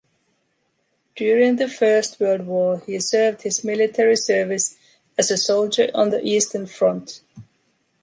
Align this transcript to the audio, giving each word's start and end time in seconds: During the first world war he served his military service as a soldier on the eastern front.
During 1.15 1.57
the 1.57 1.67
first 1.67 2.19
world 2.19 2.47
war 2.47 2.81
he 2.87 2.99
served 2.99 3.43
his 3.43 3.63
military 3.63 4.15
service 4.15 4.75
as 5.15 5.29
a 5.29 5.37
soldier 5.37 5.91
on 5.93 6.09
the 6.09 6.25
eastern 6.27 6.65
front. 6.65 7.21